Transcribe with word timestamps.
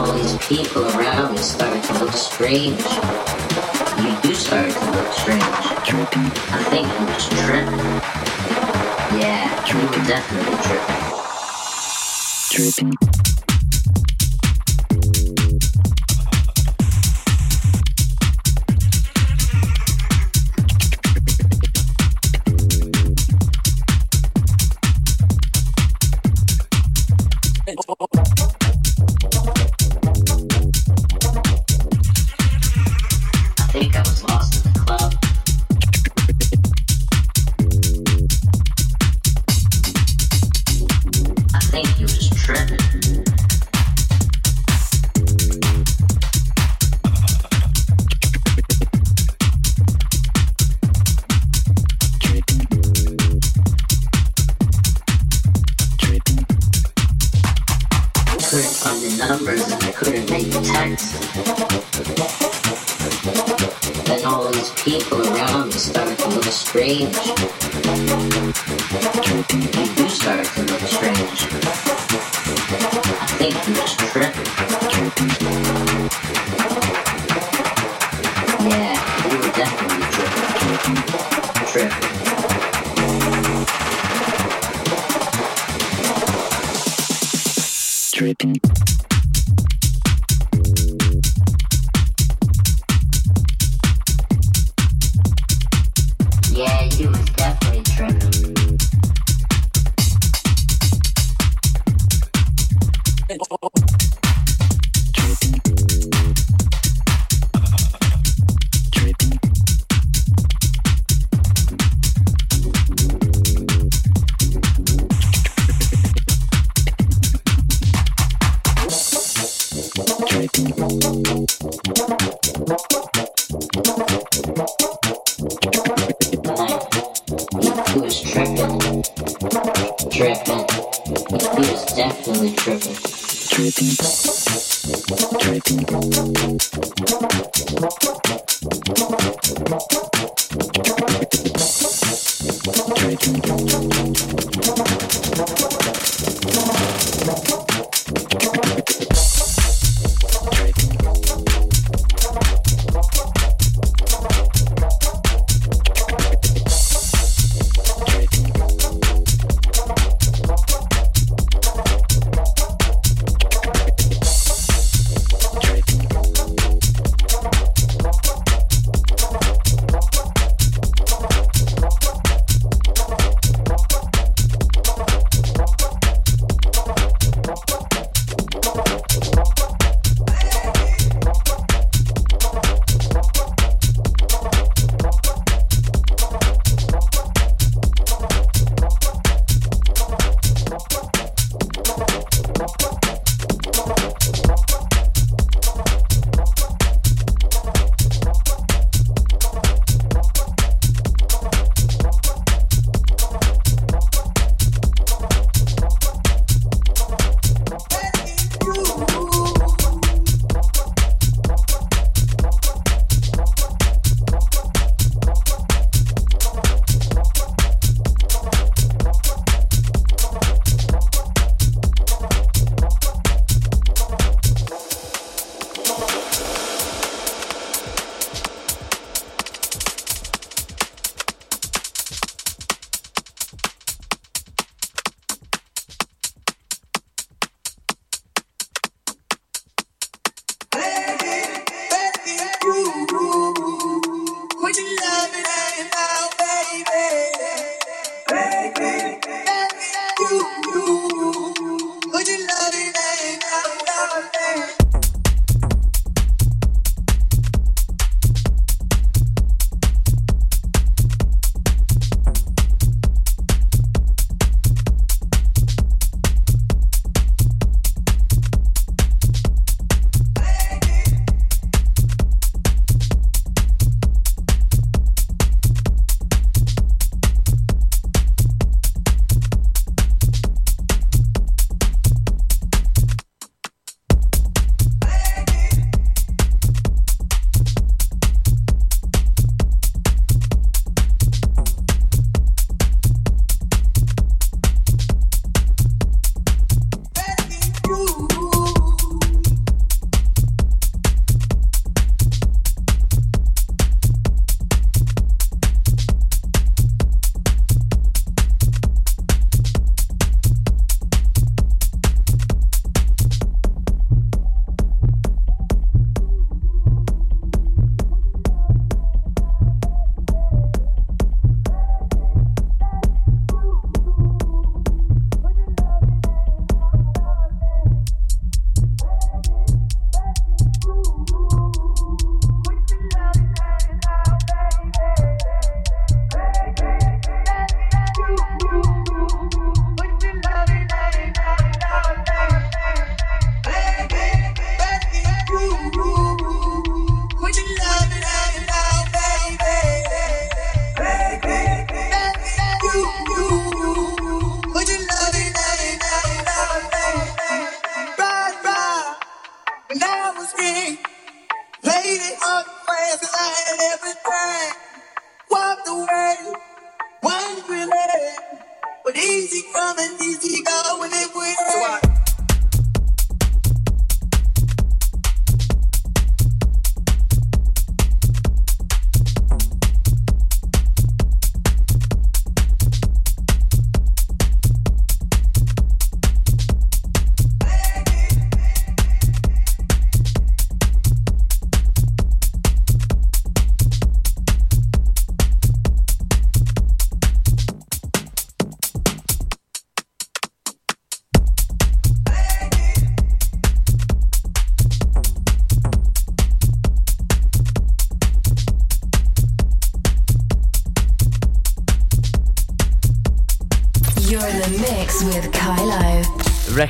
all 0.00 0.12
these 0.14 0.36
people 0.46 0.84
around 0.96 1.38
started 1.38 1.82
to 1.82 1.92
look 2.04 2.12
strange. 2.12 2.80
You 4.00 4.16
do 4.22 4.34
start 4.34 4.70
to 4.70 4.90
look 4.92 5.12
strange. 5.12 5.42
Tripping. 5.84 6.30
I 6.48 6.64
think 6.70 6.88
you 6.88 7.06
was 7.06 7.28
tripping. 7.28 8.00
Yeah, 9.20 9.44
you 9.68 9.74
were 9.78 10.04
definitely 10.06 10.56
tripping. 10.64 11.00
Tripping. 12.96 13.29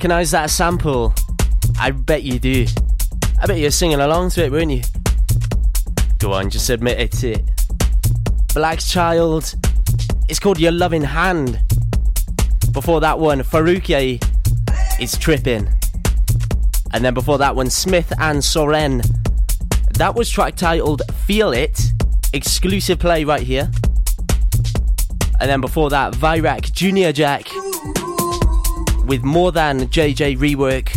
Kailo. 0.00 0.02
Recognize 0.02 0.30
that 0.30 0.48
sample? 0.50 1.14
I 1.78 1.90
bet 1.90 2.22
you 2.22 2.38
do. 2.38 2.66
I 3.38 3.46
bet 3.46 3.58
you're 3.58 3.70
singing 3.70 4.00
along 4.00 4.30
to 4.30 4.44
it, 4.44 4.50
weren't 4.50 4.70
you? 4.70 4.82
Go 6.18 6.32
on, 6.32 6.48
just 6.48 6.70
admit 6.70 6.98
it's 6.98 7.22
it. 7.22 7.44
Black's 8.54 8.90
Child. 8.90 9.54
It's 10.28 10.38
called 10.38 10.58
Your 10.58 10.72
Loving 10.72 11.02
Hand. 11.02 11.60
Before 12.72 13.00
that 13.00 13.18
one, 13.18 13.40
Faruqi 13.40 14.22
is 14.98 15.18
Tripping. 15.18 15.68
And 16.94 17.04
then 17.04 17.12
before 17.12 17.36
that 17.38 17.54
one, 17.54 17.68
Smith 17.68 18.10
and 18.18 18.42
Soren. 18.42 19.02
That 19.98 20.14
was 20.14 20.30
track 20.30 20.56
titled 20.56 21.02
Feel 21.26 21.52
It. 21.52 21.92
Exclusive 22.32 22.98
play 22.98 23.24
right 23.24 23.42
here. 23.42 23.70
And 25.40 25.50
then 25.50 25.60
before 25.60 25.90
that, 25.90 26.14
Virak 26.14 26.72
Junior 26.72 27.12
Jack 27.12 27.49
with 29.10 29.22
More 29.24 29.50
Than 29.50 29.88
JJ 29.88 30.38
rework. 30.38 30.88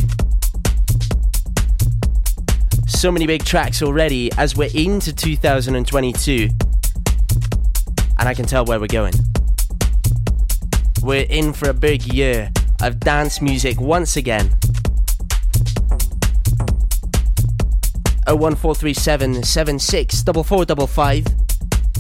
So 2.88 3.12
many 3.12 3.25
big 3.25 3.43
tracks 3.43 3.82
already 3.82 4.32
as 4.34 4.55
we're 4.55 4.70
into 4.75 5.12
2022. 5.12 6.48
And 8.20 8.29
I 8.29 8.36
can 8.36 8.46
tell 8.46 8.65
where 8.65 8.79
we're 8.79 8.86
going. 8.86 9.15
We're 11.01 11.25
in 11.27 11.53
for 11.53 11.72
a 11.72 11.74
big 11.74 12.05
year 12.13 12.51
of 12.84 13.00
dance 13.00 13.41
music 13.41 13.82
once 13.82 14.15
again. 14.15 14.51
01437 18.27 19.41
764455 19.41 21.25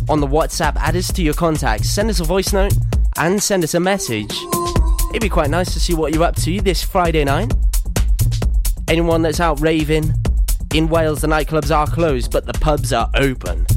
on 0.09 0.19
the 0.19 0.27
WhatsApp, 0.27 0.75
add 0.75 0.95
us 0.95 1.11
to 1.13 1.23
your 1.23 1.33
contacts, 1.33 1.89
send 1.89 2.11
us 2.11 2.19
a 2.19 2.23
voice 2.23 2.53
note, 2.53 2.73
and 3.17 3.41
send 3.41 3.63
us 3.63 3.73
a 3.73 3.79
message. 3.79 4.31
It'd 5.13 5.21
be 5.21 5.29
quite 5.29 5.51
nice 5.51 5.71
to 5.73 5.79
see 5.79 5.93
what 5.93 6.11
you're 6.11 6.23
up 6.23 6.35
to 6.37 6.59
this 6.61 6.81
Friday 6.81 7.23
night. 7.23 7.53
Anyone 8.87 9.21
that's 9.21 9.39
out 9.39 9.61
raving, 9.61 10.11
in 10.73 10.87
Wales 10.87 11.21
the 11.21 11.27
nightclubs 11.27 11.69
are 11.69 11.85
closed, 11.85 12.31
but 12.31 12.47
the 12.47 12.53
pubs 12.53 12.91
are 12.91 13.07
open. 13.13 13.67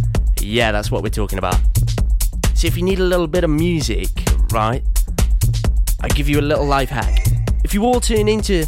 Yeah, 0.40 0.73
that's 0.73 0.90
what 0.90 1.02
we're 1.02 1.11
talking 1.11 1.38
about. 1.38 1.61
So 2.55 2.66
if 2.66 2.75
you 2.78 2.83
need 2.83 3.00
a 3.00 3.05
little 3.05 3.26
bit 3.26 3.45
of 3.45 3.50
music, 3.50 4.09
right, 4.50 4.83
I'll 6.00 6.09
give 6.09 6.26
you 6.26 6.40
a 6.40 6.43
little 6.43 6.64
life 6.64 6.88
hack. 6.88 7.26
If 7.64 7.75
you 7.75 7.85
all 7.85 8.00
tune 8.00 8.28
into 8.28 8.64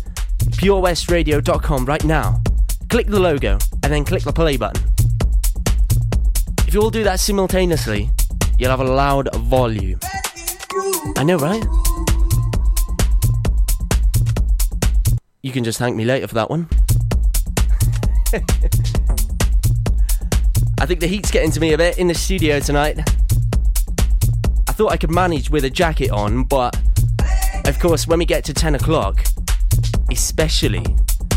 purewestradio.com 0.58 1.87
right 1.87 2.04
now, 2.04 2.42
click 2.90 3.06
the 3.06 3.18
logo 3.18 3.56
and 3.82 3.90
then 3.90 4.04
click 4.04 4.25
the 4.25 4.32
play 4.32 4.58
button. 4.58 4.84
If 6.66 6.75
you 6.75 6.82
all 6.82 6.90
do 6.90 7.02
that 7.04 7.18
simultaneously, 7.18 8.10
you'll 8.58 8.70
have 8.70 8.80
a 8.80 8.84
loud 8.84 9.34
volume. 9.37 10.00
I 11.16 11.25
know, 11.25 11.38
right? 11.38 11.64
You 15.40 15.52
can 15.52 15.62
just 15.62 15.78
thank 15.78 15.95
me 15.95 16.04
later 16.04 16.26
for 16.26 16.35
that 16.35 16.50
one. 16.50 16.68
I 20.80 20.87
think 20.87 20.99
the 20.99 21.07
heat's 21.07 21.30
getting 21.30 21.52
to 21.52 21.61
me 21.61 21.73
a 21.75 21.78
bit 21.78 21.97
in 21.97 22.09
the 22.09 22.14
studio 22.14 22.59
tonight. 22.59 22.99
I 24.68 24.73
thought 24.73 24.90
I 24.90 24.97
could 24.97 25.12
manage 25.12 25.49
with 25.49 25.64
a 25.64 25.71
jacket 25.71 26.11
on, 26.11 26.42
but 26.42 26.76
of 27.66 27.78
course, 27.78 28.09
when 28.09 28.18
we 28.18 28.25
get 28.25 28.45
to 28.47 28.54
10 28.54 28.75
o'clock, 28.75 29.25
especially, 30.11 30.85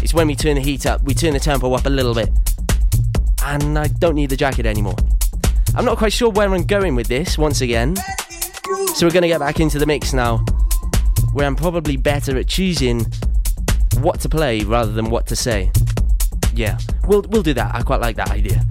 it's 0.01 0.15
when 0.15 0.25
we 0.25 0.35
turn 0.35 0.55
the 0.55 0.61
heat 0.61 0.87
up, 0.87 1.03
we 1.03 1.13
turn 1.13 1.33
the 1.33 1.39
tempo 1.39 1.71
up 1.73 1.85
a 1.85 1.89
little 1.89 2.15
bit, 2.15 2.29
and 3.45 3.77
I 3.77 3.85
don't 3.87 4.15
need 4.15 4.31
the 4.31 4.37
jacket 4.37 4.65
anymore. 4.65 4.95
I'm 5.75 5.85
not 5.85 5.99
quite 5.99 6.13
sure 6.13 6.31
where 6.31 6.51
I'm 6.51 6.65
going 6.65 6.95
with 6.95 7.07
this 7.07 7.37
once 7.37 7.61
again, 7.61 7.95
so 8.95 9.05
we're 9.05 9.11
going 9.11 9.21
to 9.21 9.27
get 9.27 9.39
back 9.39 9.59
into 9.59 9.77
the 9.77 9.85
mix 9.85 10.11
now, 10.11 10.43
where 11.33 11.45
I'm 11.45 11.55
probably 11.55 11.97
better 11.97 12.37
at 12.39 12.47
choosing 12.47 13.05
what 13.99 14.19
to 14.21 14.29
play 14.29 14.61
rather 14.61 14.91
than 14.91 15.09
what 15.09 15.27
to 15.27 15.35
say. 15.35 15.71
Yeah, 16.53 16.77
we'll 17.07 17.23
we'll 17.29 17.43
do 17.43 17.53
that. 17.53 17.73
I 17.75 17.81
quite 17.81 18.01
like 18.01 18.15
that 18.17 18.31
idea. 18.31 18.63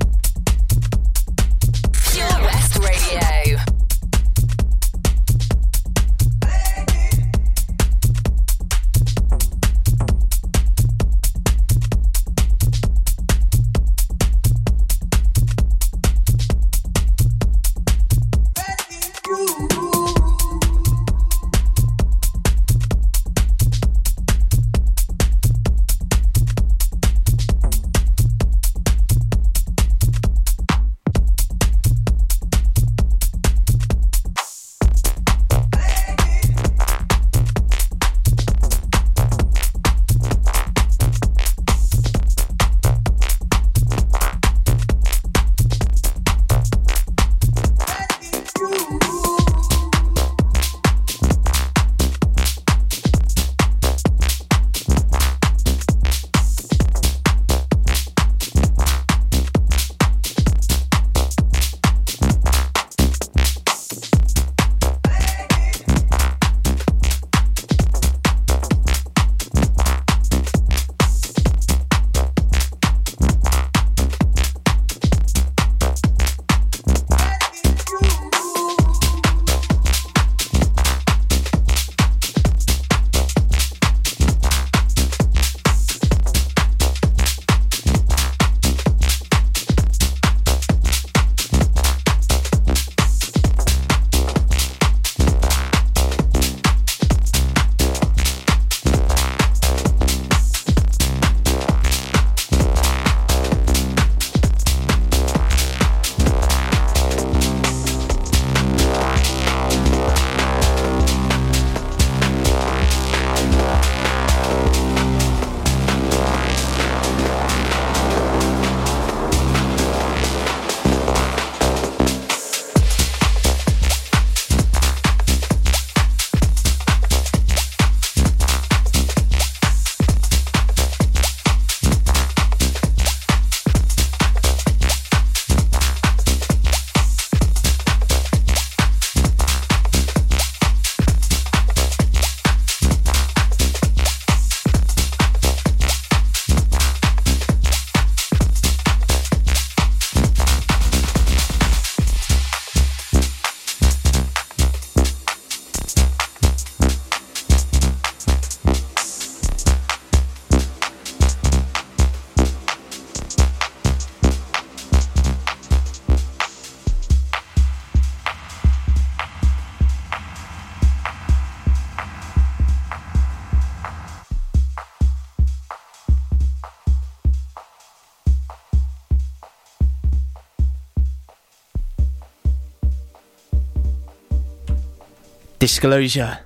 Disclosure. 185.71 186.37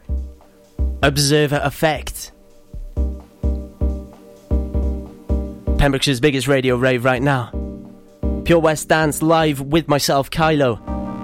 Observer 1.03 1.59
Effect. 1.65 2.31
Pembrokeshire's 5.79 6.21
biggest 6.21 6.47
radio 6.47 6.77
rave 6.77 7.07
right 7.07 7.23
now. 7.23 7.51
Pure 8.45 8.59
West 8.59 8.91
Dance 8.91 9.23
live 9.23 9.63
with 9.63 9.89
myself, 9.89 10.31
Kailo. 10.31 10.79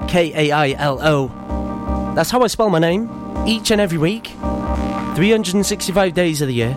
K 0.09 0.33
A 0.35 0.50
I 0.50 0.71
L 0.78 0.99
O. 1.02 2.12
That's 2.16 2.30
how 2.30 2.40
I 2.40 2.47
spell 2.47 2.71
my 2.71 2.78
name. 2.78 3.11
Each 3.47 3.71
and 3.71 3.83
every 3.83 3.99
week. 3.99 4.28
365 4.28 6.14
days 6.14 6.40
of 6.40 6.49
the 6.49 6.54
year. 6.54 6.75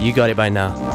You 0.00 0.12
got 0.12 0.28
it 0.28 0.36
by 0.36 0.50
now. 0.50 0.91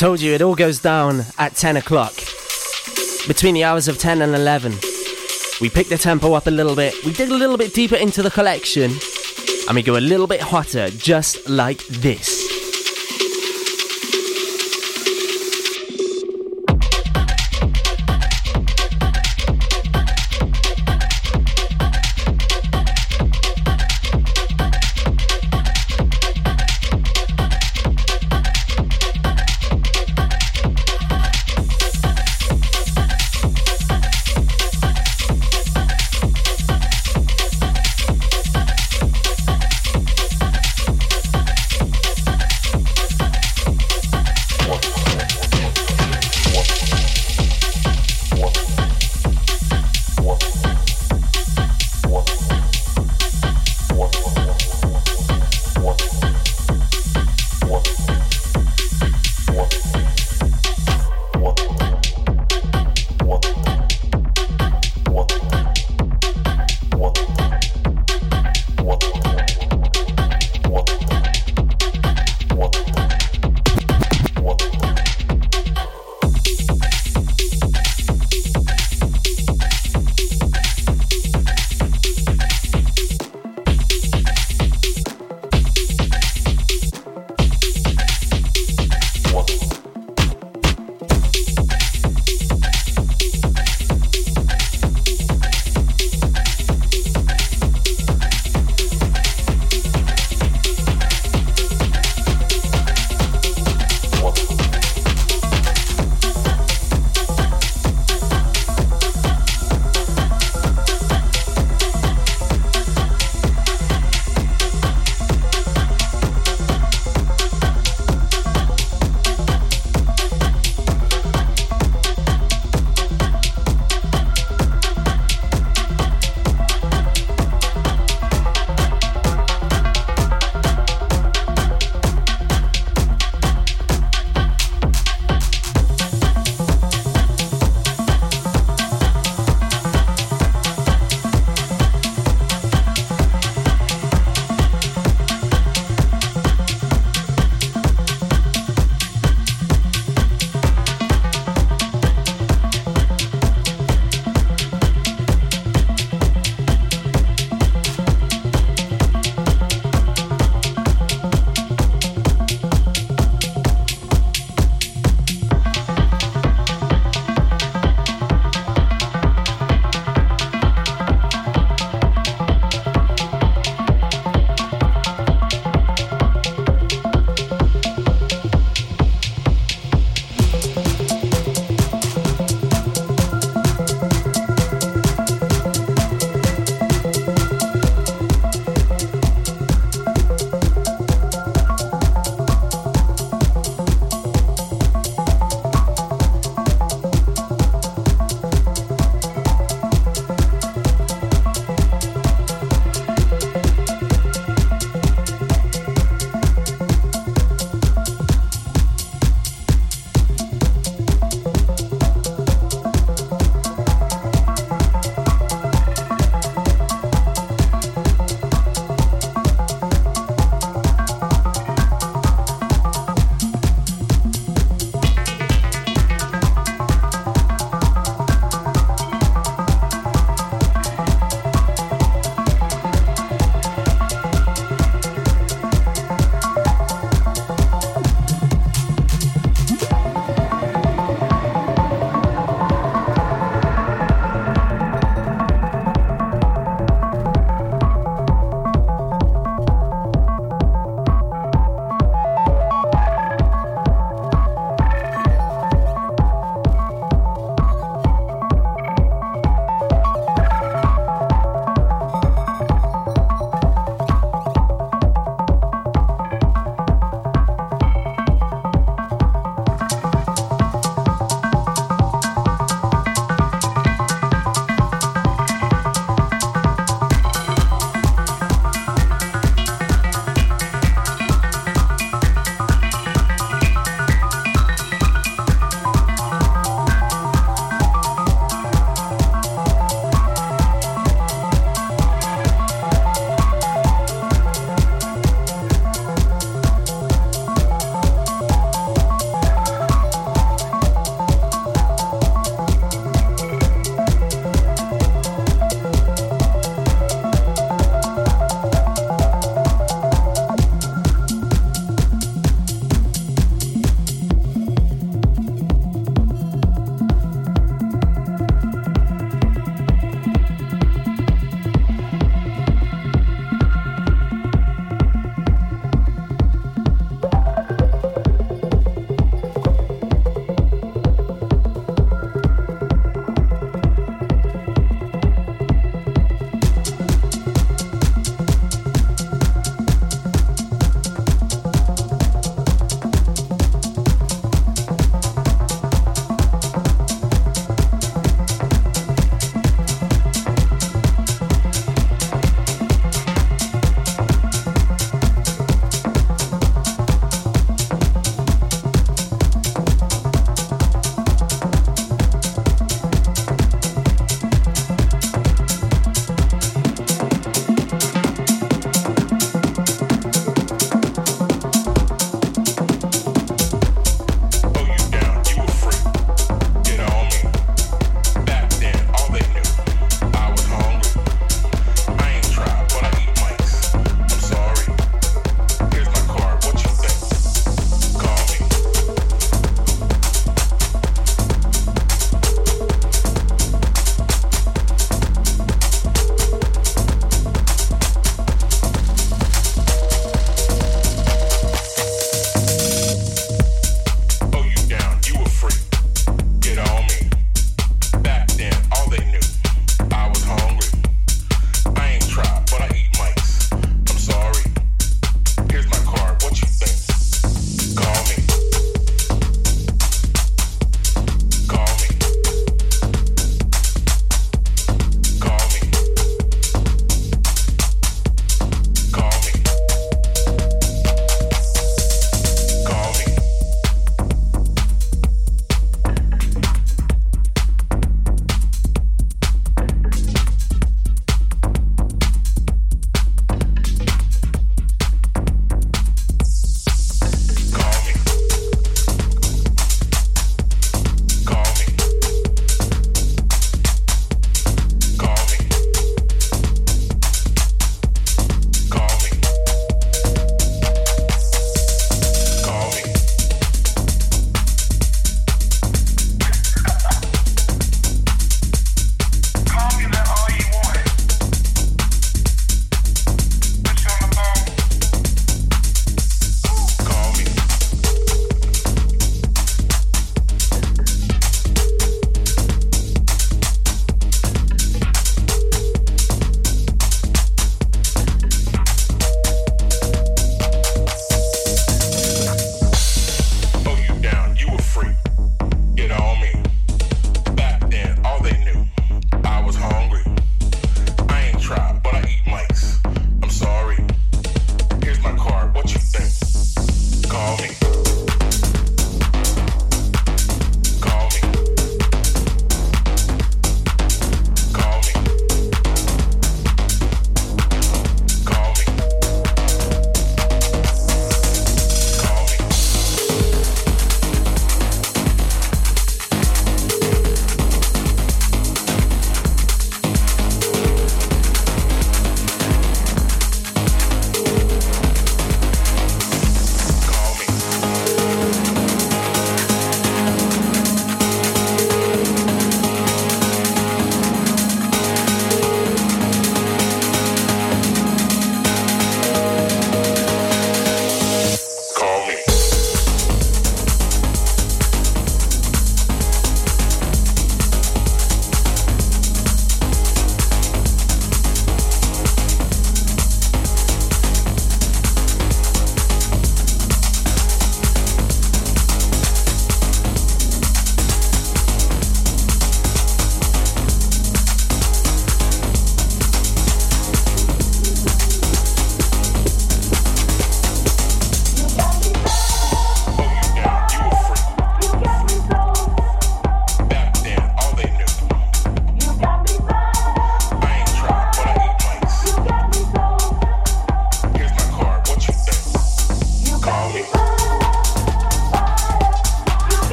Told 0.00 0.18
you 0.18 0.32
it 0.32 0.40
all 0.40 0.54
goes 0.54 0.78
down 0.78 1.26
at 1.36 1.54
10 1.54 1.76
o'clock. 1.76 2.14
Between 3.28 3.52
the 3.52 3.64
hours 3.64 3.86
of 3.86 3.98
10 3.98 4.22
and 4.22 4.34
11. 4.34 4.72
We 5.60 5.68
pick 5.68 5.88
the 5.88 5.98
tempo 5.98 6.32
up 6.32 6.46
a 6.46 6.50
little 6.50 6.74
bit, 6.74 6.94
we 7.04 7.12
dig 7.12 7.30
a 7.30 7.34
little 7.34 7.58
bit 7.58 7.74
deeper 7.74 7.96
into 7.96 8.22
the 8.22 8.30
collection, 8.30 8.92
and 9.68 9.76
we 9.76 9.82
go 9.82 9.98
a 9.98 10.00
little 10.00 10.26
bit 10.26 10.40
hotter, 10.40 10.88
just 10.88 11.46
like 11.50 11.86
this. 11.88 12.29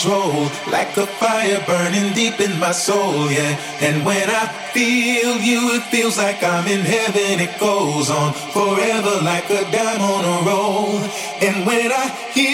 control, 0.00 0.44
like 0.72 0.96
a 0.96 1.06
fire 1.06 1.62
burning 1.66 2.12
deep 2.14 2.40
in 2.40 2.58
my 2.58 2.72
soul, 2.72 3.30
yeah. 3.30 3.58
And 3.80 4.04
when 4.04 4.28
I 4.30 4.46
feel 4.72 5.36
you, 5.38 5.76
it 5.76 5.82
feels 5.84 6.16
like 6.16 6.42
I'm 6.42 6.66
in 6.66 6.80
heaven. 6.80 7.40
It 7.40 7.58
goes 7.58 8.10
on 8.10 8.32
forever 8.32 9.20
like 9.22 9.48
a 9.50 9.62
dime 9.70 10.00
on 10.00 10.24
a 10.24 10.46
roll. 10.46 10.96
And 11.42 11.66
when 11.66 11.92
I 11.92 12.08
hear 12.32 12.49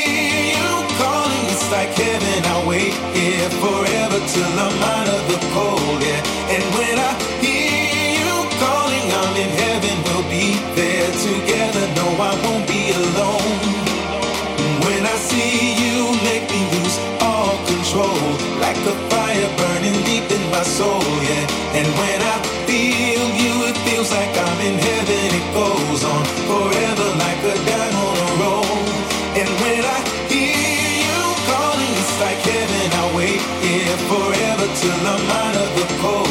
the 35.03 35.25
mind 35.29 35.57
of 35.57 35.75
the 35.77 35.97
cold. 36.01 36.26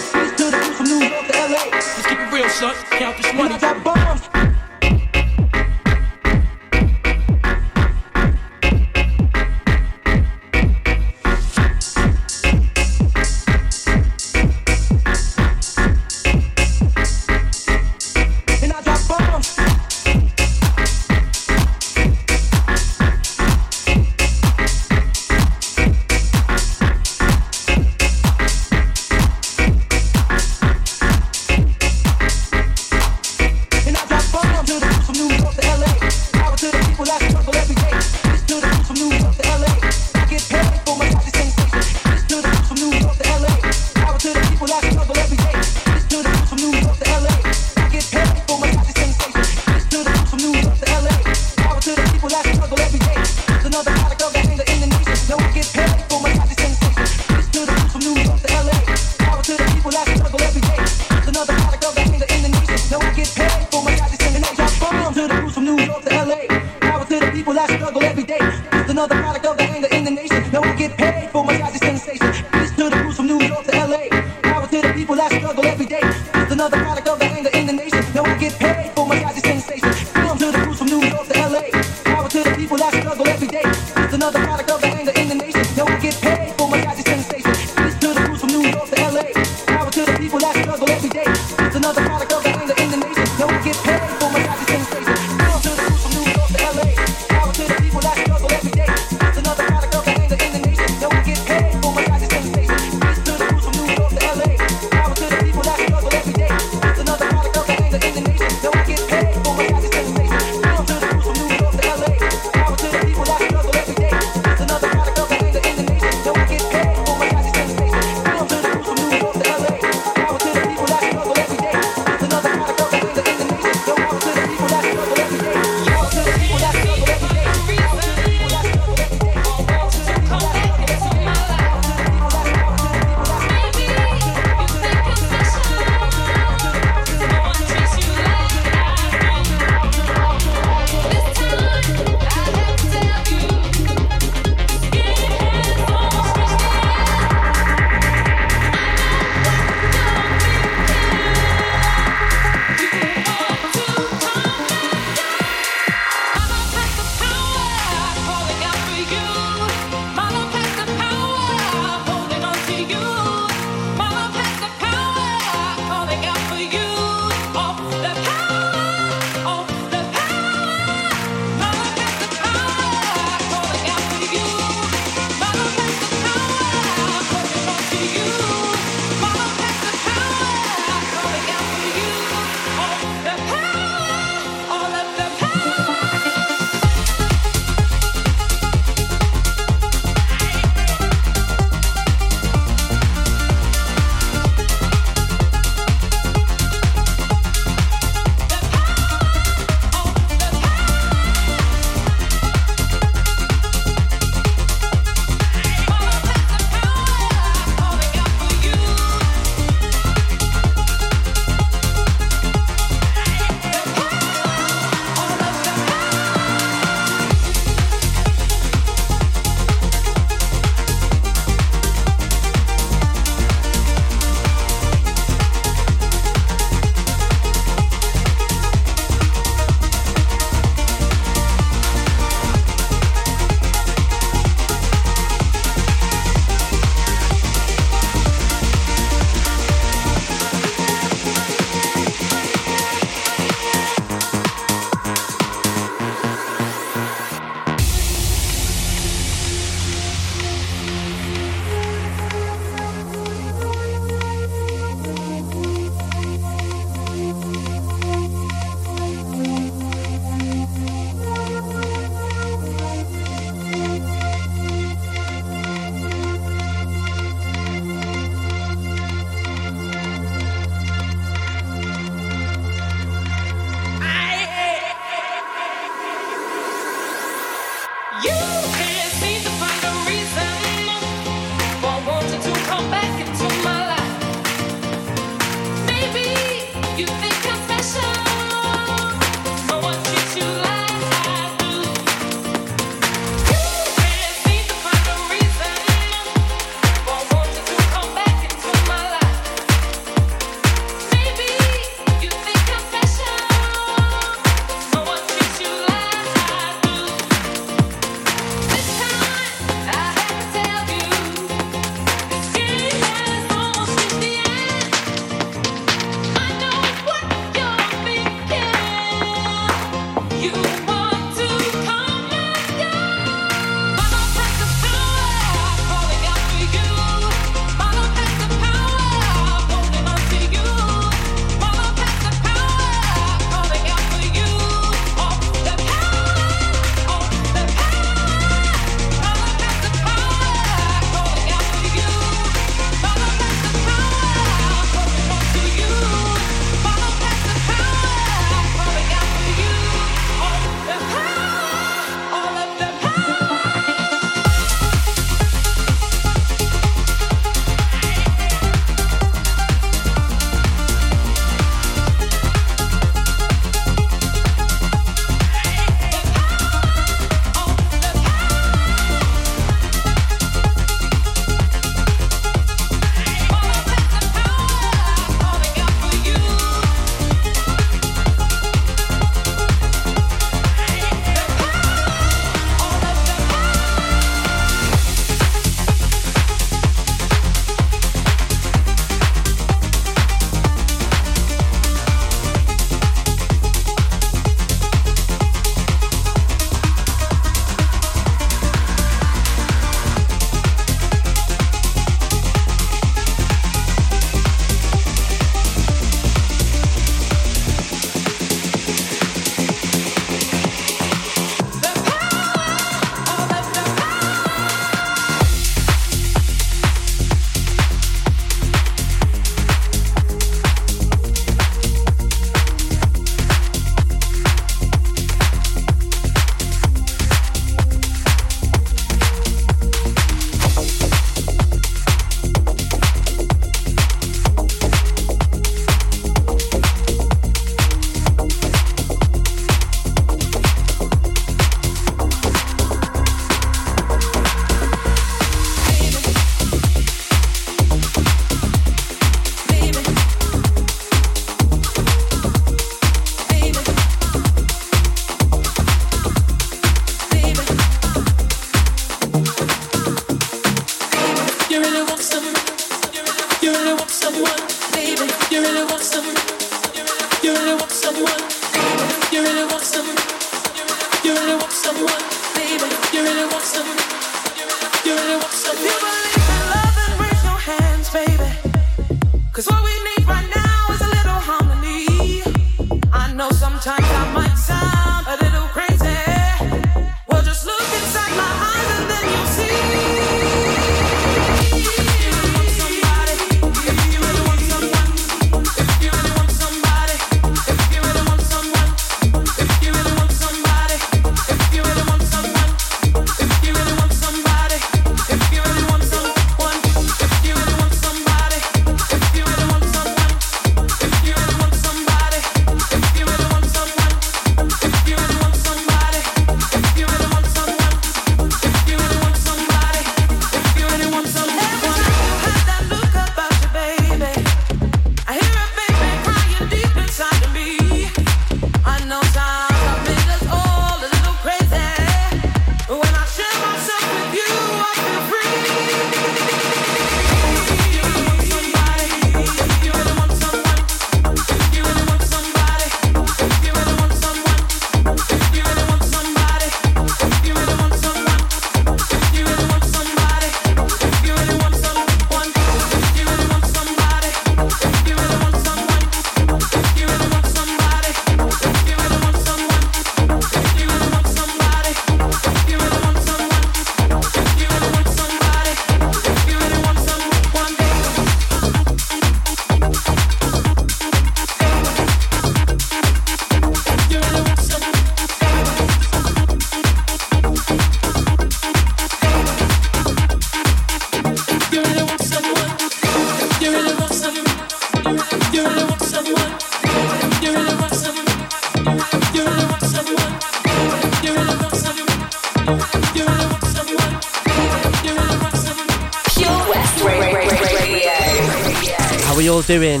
Doing? 599.78 600.00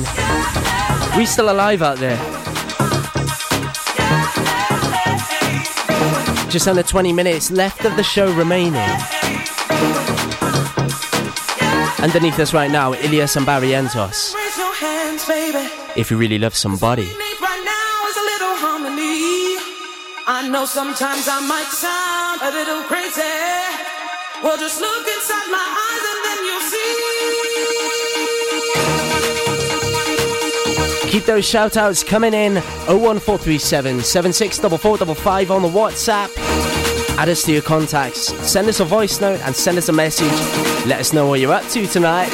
We 1.18 1.26
still 1.26 1.50
alive 1.50 1.82
out 1.82 1.98
there? 1.98 2.16
Just 6.48 6.66
under 6.66 6.82
20 6.82 7.12
minutes 7.12 7.50
left 7.50 7.84
of 7.84 7.94
the 7.96 8.02
show 8.02 8.32
remaining. 8.34 8.90
Underneath 12.00 12.38
us 12.38 12.54
right 12.54 12.70
now, 12.70 12.94
Ilias 12.94 13.36
and 13.36 13.46
Barrientos. 13.46 14.34
Raise 14.34 14.56
your 14.56 14.74
hands, 14.76 15.26
baby. 15.26 15.68
If 15.94 16.10
you 16.10 16.16
really 16.16 16.38
love 16.38 16.54
somebody. 16.54 17.04
need 17.04 17.38
right 17.50 17.64
now 17.76 18.08
is 18.10 18.16
a 18.16 18.26
little 18.32 18.56
harmony. 18.64 19.60
I 20.26 20.48
know 20.48 20.64
sometimes 20.64 21.28
I 21.28 21.40
might 21.52 21.70
sound 21.84 22.40
a 22.48 22.50
little 22.58 22.82
crazy. 22.84 23.36
Well, 24.42 24.56
just 24.56 24.80
look 24.80 25.06
inside 25.06 25.15
Keep 31.16 31.24
those 31.24 31.46
shout 31.46 31.78
outs 31.78 32.04
coming 32.04 32.34
in 32.34 32.56
01437 32.88 34.00
764455 34.02 35.50
on 35.50 35.62
the 35.62 35.68
WhatsApp. 35.68 36.30
Add 37.16 37.30
us 37.30 37.42
to 37.44 37.52
your 37.52 37.62
contacts. 37.62 38.34
Send 38.46 38.68
us 38.68 38.80
a 38.80 38.84
voice 38.84 39.18
note 39.18 39.40
and 39.40 39.56
send 39.56 39.78
us 39.78 39.88
a 39.88 39.94
message. 39.94 40.30
Let 40.86 41.00
us 41.00 41.14
know 41.14 41.26
what 41.26 41.40
you're 41.40 41.54
up 41.54 41.66
to 41.68 41.86
tonight. 41.86 42.28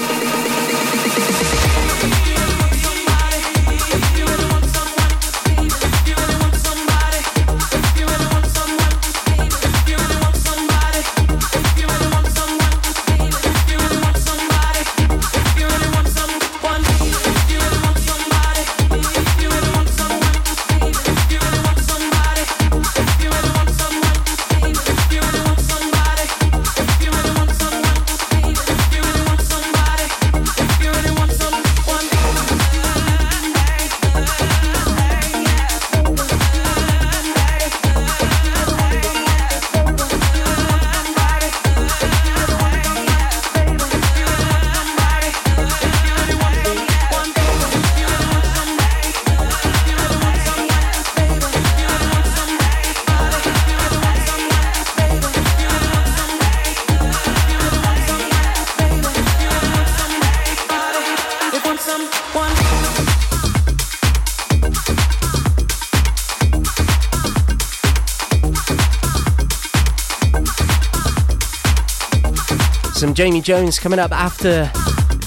Jamie 73.22 73.40
Jones 73.40 73.78
coming 73.78 74.00
up 74.00 74.10
after 74.10 74.68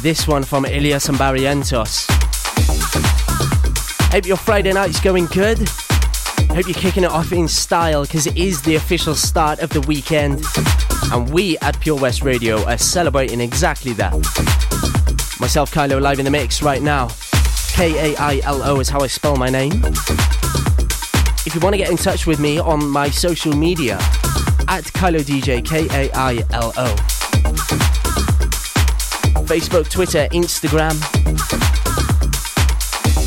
this 0.02 0.28
one 0.28 0.44
from 0.44 0.66
Ilias 0.66 1.08
and 1.08 1.18
Barrientos. 1.18 2.06
Hope 4.12 4.26
your 4.26 4.36
Friday 4.36 4.74
night's 4.74 5.00
going 5.00 5.28
good. 5.28 5.58
Hope 6.50 6.68
you're 6.68 6.74
kicking 6.74 7.06
it 7.06 7.10
off 7.10 7.32
in 7.32 7.48
style 7.48 8.02
because 8.02 8.28
it 8.28 8.36
is 8.36 8.62
the 8.64 8.76
official 8.76 9.16
start 9.16 9.60
of 9.60 9.70
the 9.70 9.80
weekend. 9.80 10.44
And 11.14 11.32
we 11.32 11.58
at 11.60 11.80
Pure 11.80 12.02
West 12.02 12.22
Radio 12.22 12.62
are 12.66 12.78
celebrating 12.78 13.40
exactly 13.40 13.94
that. 13.94 14.12
Myself, 15.40 15.74
Kailo, 15.74 16.02
live 16.02 16.20
in 16.20 16.26
the 16.26 16.32
mix 16.32 16.62
right 16.62 16.82
now. 16.82 17.08
K 17.70 18.12
A 18.14 18.18
I 18.18 18.42
L 18.44 18.62
O 18.64 18.82
is 18.82 18.90
how 18.90 19.00
I 19.00 19.08
spell 19.08 19.38
my 19.38 19.48
name. 19.48 19.72
If 21.46 21.56
you 21.56 21.62
want 21.62 21.76
to 21.76 21.78
get 21.78 21.90
in 21.90 21.96
touch 21.96 22.28
with 22.28 22.42
me 22.42 22.60
on 22.60 22.86
my 22.90 23.10
social 23.10 23.56
media, 23.56 23.96
at 24.68 24.84
Kailo 24.84 25.22
DJ, 25.22 25.66
K 25.66 25.88
A 25.92 26.12
I 26.14 26.44
L 26.52 26.74
O. 26.76 27.05
Facebook, 29.46 29.90
Twitter, 29.90 30.28
Instagram. 30.32 30.96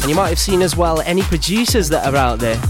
And 0.00 0.08
you 0.08 0.14
might 0.14 0.28
have 0.28 0.38
seen 0.38 0.62
as 0.62 0.76
well 0.76 1.00
any 1.02 1.22
producers 1.22 1.88
that 1.90 2.06
are 2.06 2.16
out 2.16 2.38
there. 2.38 2.60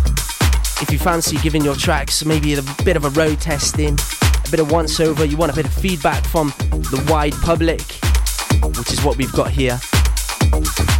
If 0.81 0.91
you 0.91 0.99
fancy 0.99 1.37
giving 1.39 1.65
your 1.65 1.75
tracks 1.75 2.25
maybe 2.25 2.55
a 2.55 2.63
bit 2.85 2.97
of 2.97 3.05
a 3.05 3.11
road 3.11 3.41
testing, 3.41 3.99
a 4.47 4.51
bit 4.51 4.61
of 4.61 4.71
once 4.71 5.01
over, 5.01 5.25
you 5.25 5.37
want 5.37 5.53
a 5.53 5.55
bit 5.55 5.67
of 5.67 5.73
feedback 5.73 6.25
from 6.25 6.49
the 6.59 7.05
wide 7.11 7.35
public, 7.43 7.81
which 8.77 8.93
is 8.93 9.03
what 9.05 9.17
we've 9.17 9.33
got 9.33 9.51
here. 9.51 9.79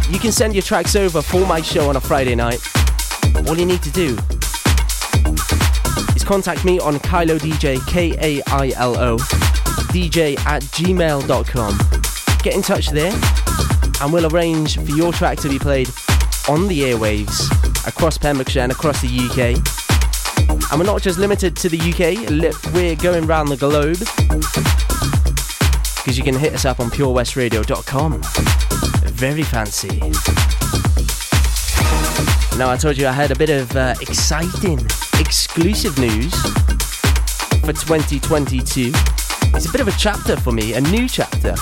You 0.09 0.19
can 0.19 0.31
send 0.31 0.53
your 0.53 0.63
tracks 0.63 0.95
over 0.95 1.21
for 1.21 1.45
my 1.45 1.61
show 1.61 1.89
on 1.89 1.95
a 1.95 2.01
Friday 2.01 2.35
night. 2.35 2.59
All 3.47 3.57
you 3.57 3.65
need 3.65 3.83
to 3.83 3.91
do 3.91 4.17
is 6.15 6.23
contact 6.23 6.65
me 6.65 6.79
on 6.79 6.95
Kailo 6.95 7.39
DJ, 7.39 7.85
K 7.87 8.15
A 8.19 8.41
I 8.51 8.73
L 8.75 8.97
O, 8.97 9.17
DJ 9.91 10.37
at 10.45 10.63
gmail.com. 10.63 11.98
Get 12.41 12.55
in 12.55 12.61
touch 12.61 12.89
there 12.91 13.11
and 14.01 14.13
we'll 14.13 14.33
arrange 14.33 14.77
for 14.77 14.91
your 14.91 15.11
track 15.11 15.37
to 15.39 15.49
be 15.49 15.59
played 15.59 15.89
on 16.47 16.67
the 16.67 16.79
airwaves 16.81 17.49
across 17.85 18.17
Pembrokeshire 18.17 18.63
and 18.63 18.71
across 18.71 19.01
the 19.01 19.07
UK. 19.09 19.57
And 20.71 20.79
we're 20.79 20.85
not 20.85 21.01
just 21.01 21.19
limited 21.19 21.55
to 21.57 21.69
the 21.69 21.77
UK, 21.77 22.29
we're 22.73 22.95
going 22.95 23.25
around 23.25 23.49
the 23.49 23.57
globe. 23.57 23.97
Because 25.97 26.17
you 26.17 26.23
can 26.23 26.35
hit 26.35 26.53
us 26.53 26.63
up 26.63 26.79
on 26.79 26.89
purewestradio.com. 26.89 28.21
Very 29.11 29.43
fancy. 29.43 29.99
Now, 32.57 32.69
I 32.69 32.77
told 32.77 32.97
you 32.97 33.07
I 33.07 33.11
had 33.11 33.31
a 33.31 33.35
bit 33.35 33.49
of 33.49 33.75
uh, 33.75 33.95
exciting, 34.01 34.79
exclusive 35.19 35.97
news 35.97 36.33
for 37.61 37.73
2022. 37.73 38.91
It's 39.55 39.65
a 39.67 39.71
bit 39.71 39.81
of 39.81 39.87
a 39.87 39.93
chapter 39.97 40.37
for 40.37 40.51
me, 40.51 40.73
a 40.73 40.81
new 40.81 41.07
chapter. 41.07 41.55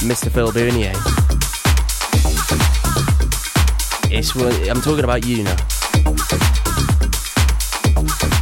Mr. 0.00 0.30
Phil 0.30 0.52
Bernier. 0.52 0.92
It's 4.10 4.34
I'm 4.68 4.80
talking 4.80 5.04
about 5.04 5.26
you 5.26 5.44
now. 5.44 5.56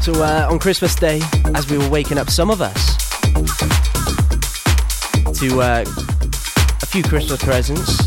So 0.00 0.22
uh, 0.22 0.46
on 0.50 0.58
Christmas 0.58 0.94
Day, 0.94 1.20
as 1.54 1.68
we 1.70 1.78
were 1.78 1.88
waking 1.88 2.18
up, 2.18 2.30
some 2.30 2.50
of 2.50 2.60
us 2.60 2.96
to 5.40 5.60
uh, 5.60 5.84
a 5.86 6.86
few 6.86 7.02
Christmas 7.02 7.42
presents. 7.42 8.06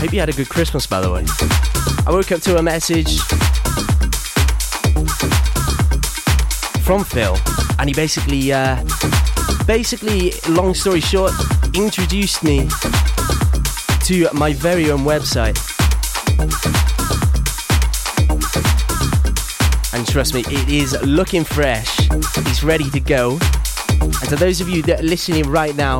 Hope 0.00 0.12
you 0.12 0.20
had 0.20 0.28
a 0.28 0.32
good 0.32 0.48
Christmas, 0.48 0.86
by 0.86 1.00
the 1.00 1.10
way. 1.10 1.24
I 2.06 2.10
woke 2.10 2.32
up 2.32 2.40
to 2.42 2.56
a 2.56 2.62
message 2.62 3.18
from 6.82 7.04
Phil, 7.04 7.36
and 7.78 7.88
he 7.88 7.94
basically, 7.94 8.52
uh, 8.52 8.82
basically, 9.66 10.32
long 10.48 10.74
story 10.74 11.00
short, 11.00 11.32
introduced 11.74 12.44
me 12.44 12.68
to 14.04 14.28
my 14.32 14.52
very 14.52 14.90
own 14.90 15.00
website. 15.00 15.58
And 19.92 20.06
trust 20.06 20.34
me, 20.34 20.44
it 20.46 20.68
is 20.68 21.00
looking 21.02 21.44
fresh. 21.44 22.08
It's 22.10 22.62
ready 22.62 22.88
to 22.90 23.00
go. 23.00 23.38
And 24.00 24.28
to 24.28 24.36
those 24.36 24.60
of 24.60 24.68
you 24.68 24.82
that 24.82 25.00
are 25.00 25.04
listening 25.04 25.50
right 25.50 25.74
now 25.74 25.98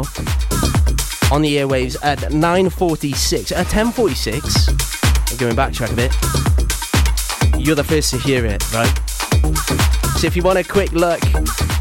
on 1.33 1.43
the 1.43 1.57
airwaves 1.57 1.97
at 2.03 2.19
9.46, 2.19 3.53
at 3.53 3.67
uh, 3.67 3.71
10.46, 3.71 5.33
I'm 5.33 5.37
going 5.39 5.57
backtrack 5.57 5.93
a 5.93 5.97
bit, 5.97 7.65
you're 7.65 7.75
the 7.75 7.85
first 7.85 8.11
to 8.11 8.19
hear 8.19 8.45
it, 8.47 8.63
right? 8.73 8.93
So 10.19 10.27
if 10.27 10.37
you 10.37 10.43
want 10.43 10.59
a 10.59 10.65
quick 10.65 10.93
look 10.93 11.23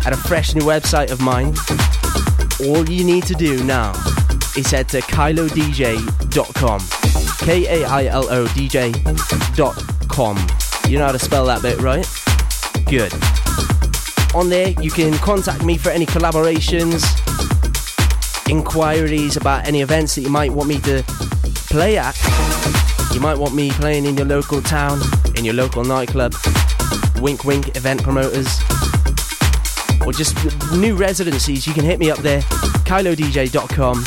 at 0.06 0.14
a 0.14 0.18
fresh 0.18 0.56
new 0.56 0.62
website 0.62 1.12
of 1.12 1.22
mine, 1.22 1.54
all 2.62 2.88
you 2.90 3.04
need 3.04 3.24
to 3.24 3.34
do 3.34 3.64
now 3.64 3.92
is 4.56 4.70
head 4.70 4.88
to 4.90 5.02
kailodj.com. 5.02 6.80
K 7.46 7.82
A 7.82 7.86
I 7.88 8.06
L 8.06 8.30
O 8.30 8.48
D 8.54 8.68
J.com. 8.68 10.38
You 10.88 10.98
know 11.00 11.06
how 11.06 11.12
to 11.12 11.20
spell 11.20 11.46
that 11.46 11.62
bit, 11.62 11.80
right? 11.82 12.08
Good. 12.88 13.14
On 14.36 14.50
there, 14.50 14.70
you 14.82 14.92
can 14.92 15.14
contact 15.20 15.64
me 15.64 15.78
for 15.78 15.90
any 15.90 16.06
collaborations, 16.06 17.04
inquiries 18.50 19.38
about 19.38 19.68
any 19.68 19.82
events 19.82 20.16
that 20.16 20.22
you 20.22 20.30
might 20.30 20.52
want 20.52 20.70
me 20.70 20.80
to 20.80 21.04
play 21.70 21.98
at. 21.98 22.18
You 23.14 23.20
might 23.20 23.38
want 23.38 23.54
me 23.56 23.72
playing 23.72 24.06
in 24.06 24.18
your 24.18 24.26
local 24.26 24.62
town, 24.62 25.00
in 25.36 25.46
your 25.46 25.54
local 25.54 25.84
nightclub. 25.84 26.34
Wink, 27.20 27.46
wink, 27.46 27.76
event 27.76 28.02
promoters. 28.04 28.60
Or 30.06 30.12
just 30.12 30.36
new 30.74 30.96
residencies, 30.96 31.66
you 31.66 31.74
can 31.74 31.84
hit 31.84 32.00
me 32.00 32.12
up 32.12 32.20
there, 32.20 32.42
kailodj.com. 32.86 34.04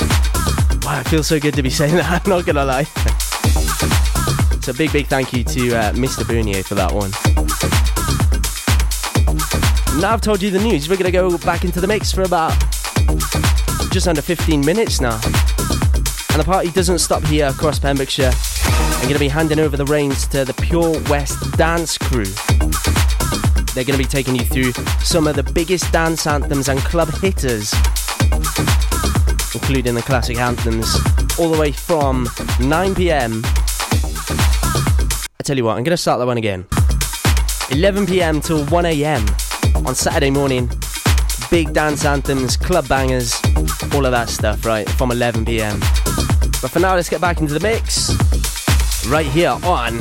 Wow, 0.83 1.01
it 1.01 1.09
feels 1.09 1.27
so 1.27 1.41
good 1.41 1.55
to 1.55 1.63
be 1.63 1.71
saying 1.71 1.95
that, 1.97 2.23
I'm 2.25 2.31
not 2.31 2.47
gonna 2.47 2.65
lie. 2.65 2.85
so, 4.61 4.73
big, 4.73 4.93
big 4.93 5.07
thank 5.07 5.33
you 5.33 5.43
to 5.45 5.75
uh, 5.75 5.93
Mr. 5.93 6.27
Bernier 6.27 6.63
for 6.63 6.75
that 6.75 6.93
one. 6.93 7.11
Now 10.01 10.13
I've 10.13 10.21
told 10.21 10.43
you 10.43 10.51
the 10.51 10.63
news, 10.63 10.89
we're 10.89 10.97
gonna 10.97 11.11
go 11.11 11.39
back 11.39 11.65
into 11.65 11.81
the 11.81 11.87
mix 11.87 12.13
for 12.13 12.23
about 12.23 12.53
just 13.91 14.09
under 14.09 14.21
15 14.21 14.65
minutes 14.65 15.01
now. 15.01 15.19
And 16.33 16.43
the 16.43 16.45
party 16.45 16.71
doesn't 16.71 16.99
stop 16.99 17.25
here 17.25 17.47
across 17.47 17.79
Pembrokeshire. 17.79 18.33
I'm 19.07 19.09
to 19.09 19.19
be 19.19 19.29
handing 19.29 19.59
over 19.59 19.77
the 19.77 19.87
reins 19.87 20.27
to 20.29 20.45
the 20.45 20.53
Pure 20.53 21.01
West 21.09 21.57
Dance 21.57 21.97
Crew. 21.97 22.25
They're 23.77 23.85
going 23.85 23.99
to 23.99 24.03
be 24.03 24.09
taking 24.09 24.35
you 24.35 24.43
through 24.43 24.73
some 25.05 25.27
of 25.27 25.37
the 25.37 25.43
biggest 25.43 25.93
dance 25.93 26.27
anthems 26.27 26.71
and 26.71 26.79
club 26.79 27.11
hitters, 27.21 27.75
including 29.53 29.95
the 29.95 30.03
classic 30.03 30.39
anthems, 30.39 30.97
all 31.39 31.51
the 31.51 31.59
way 31.61 31.73
from 31.73 32.27
9 32.59 32.95
pm. 32.95 33.43
I 33.45 35.43
tell 35.43 35.59
you 35.59 35.65
what, 35.65 35.77
I'm 35.77 35.85
going 35.85 35.91
to 35.91 35.99
start 35.99 36.21
that 36.21 36.27
one 36.27 36.39
again. 36.39 36.65
11 37.71 38.07
pm 38.07 38.41
till 38.41 38.65
1 38.65 38.87
am 38.87 39.27
on 39.87 39.95
Saturday 39.95 40.31
morning. 40.31 40.71
Big 41.51 41.75
dance 41.75 42.07
anthems, 42.07 42.57
club 42.57 42.89
bangers, 42.89 43.35
all 43.93 44.07
of 44.07 44.13
that 44.13 44.31
stuff, 44.31 44.65
right? 44.65 44.89
From 44.89 45.11
11 45.11 45.45
pm. 45.45 45.79
But 46.63 46.71
for 46.71 46.81
now, 46.81 46.95
let's 46.95 47.11
get 47.11 47.21
back 47.21 47.43
into 47.43 47.53
the 47.53 47.61
mix. 47.61 48.09
Right 49.07 49.27
here 49.27 49.59
on. 49.65 50.01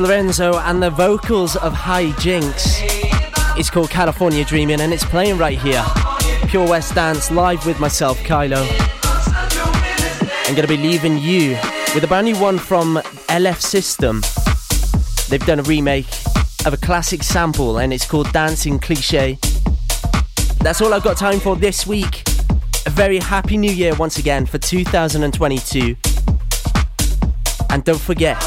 Lorenzo 0.00 0.58
and 0.58 0.82
the 0.82 0.90
vocals 0.90 1.56
of 1.56 1.72
High 1.72 2.12
Jinks. 2.18 2.80
It's 3.56 3.70
called 3.70 3.90
California 3.90 4.44
Dreaming 4.44 4.80
and 4.80 4.92
it's 4.92 5.04
playing 5.04 5.38
right 5.38 5.58
here. 5.58 5.84
Pure 6.48 6.68
West 6.68 6.94
Dance 6.94 7.30
live 7.30 7.64
with 7.66 7.80
myself, 7.80 8.18
Kailo. 8.20 8.66
I'm 10.46 10.54
gonna 10.54 10.68
be 10.68 10.76
leaving 10.76 11.18
you 11.18 11.58
with 11.94 12.04
a 12.04 12.06
brand 12.06 12.26
new 12.26 12.36
one 12.38 12.58
from 12.58 12.96
LF 13.28 13.60
System. 13.60 14.22
They've 15.28 15.44
done 15.46 15.60
a 15.60 15.64
remake 15.64 16.08
of 16.66 16.72
a 16.72 16.76
classic 16.76 17.22
sample 17.22 17.78
and 17.78 17.92
it's 17.92 18.06
called 18.06 18.32
Dancing 18.32 18.78
Cliche. 18.78 19.38
That's 20.60 20.80
all 20.80 20.92
I've 20.94 21.04
got 21.04 21.16
time 21.16 21.40
for 21.40 21.56
this 21.56 21.86
week. 21.86 22.22
A 22.86 22.90
very 22.90 23.18
happy 23.18 23.56
new 23.56 23.72
year 23.72 23.94
once 23.96 24.18
again 24.18 24.46
for 24.46 24.58
2022. 24.58 25.96
And 27.70 27.84
don't 27.84 28.00
forget, 28.00 28.42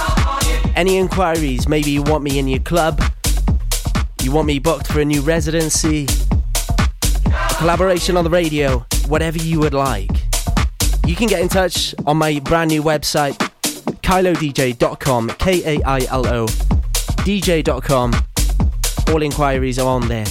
any 0.76 0.98
inquiries, 0.98 1.68
maybe 1.68 1.92
you 1.92 2.02
want 2.04 2.24
me 2.24 2.40
in 2.40 2.48
your 2.48 2.60
club, 2.60 3.02
you 4.22 4.32
want 4.32 4.48
me 4.48 4.60
booked 4.60 4.88
for 4.88 5.00
a 5.00 5.06
new 5.06 5.22
residency, 5.22 6.08
a 7.26 7.56
collaboration 7.58 8.18
on 8.18 8.24
the 8.24 8.30
radio, 8.30 8.86
whatever 9.08 9.38
you 9.38 9.60
would 9.60 9.74
like. 9.74 10.12
You 11.06 11.16
can 11.16 11.28
get 11.28 11.42
in 11.42 11.50
touch 11.50 11.96
on 12.06 12.18
my 12.18 12.40
brand 12.40 12.70
new 12.70 12.84
website, 12.84 13.38
KailoDJ.com, 14.02 15.30
K 15.40 15.78
A 15.78 15.84
I 15.84 16.00
L 16.10 16.28
O, 16.28 16.46
DJ.com. 17.26 18.14
All 19.08 19.22
inquiries 19.22 19.80
are 19.80 19.88
on 19.88 20.08
there. 20.08 20.26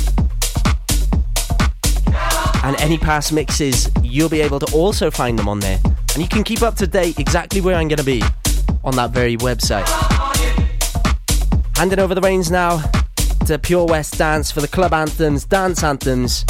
And 2.62 2.80
any 2.80 2.98
past 2.98 3.32
mixes, 3.32 3.90
you'll 4.02 4.28
be 4.28 4.40
able 4.40 4.60
to 4.60 4.74
also 4.74 5.10
find 5.10 5.38
them 5.38 5.48
on 5.48 5.60
there. 5.60 5.78
And 6.14 6.22
you 6.22 6.28
can 6.28 6.44
keep 6.44 6.62
up 6.62 6.76
to 6.76 6.86
date 6.86 7.18
exactly 7.18 7.60
where 7.60 7.74
I'm 7.76 7.88
going 7.88 7.98
to 7.98 8.04
be 8.04 8.22
on 8.84 8.96
that 8.96 9.10
very 9.10 9.36
website. 9.36 10.09
Handing 11.80 11.98
over 11.98 12.14
the 12.14 12.20
reins 12.20 12.50
now 12.50 12.82
to 13.46 13.58
Pure 13.58 13.86
West 13.86 14.18
Dance 14.18 14.50
for 14.50 14.60
the 14.60 14.68
club 14.68 14.92
anthems, 14.92 15.46
dance 15.46 15.82
anthems. 15.82 16.44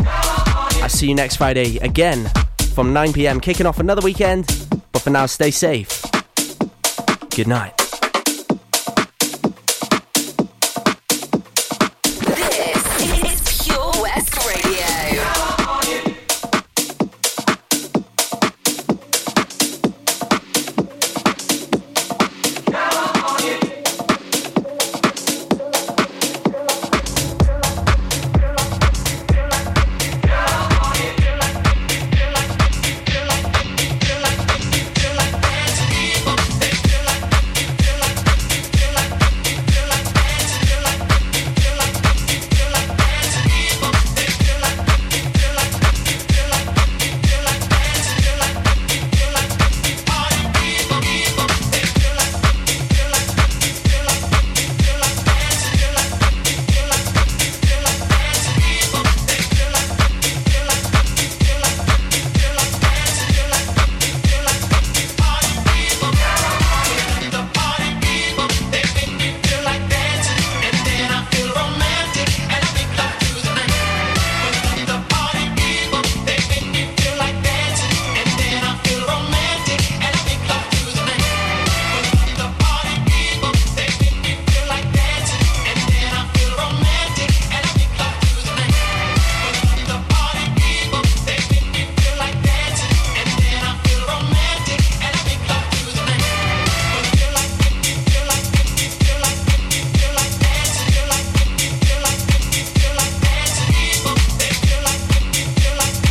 I'll 0.00 0.88
see 0.90 1.08
you 1.08 1.14
next 1.14 1.36
Friday 1.36 1.78
again 1.78 2.30
from 2.74 2.92
9 2.92 3.14
pm, 3.14 3.40
kicking 3.40 3.64
off 3.64 3.78
another 3.78 4.02
weekend. 4.02 4.44
But 4.92 5.00
for 5.00 5.08
now, 5.08 5.24
stay 5.24 5.50
safe. 5.50 6.04
Good 7.30 7.48
night. 7.48 7.79